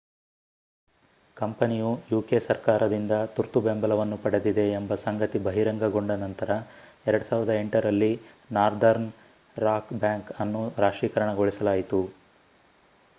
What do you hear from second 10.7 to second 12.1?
ರಾಷ್ಟ್ರೀಕರಣಗೊಳಿಸಲಾಯಿತು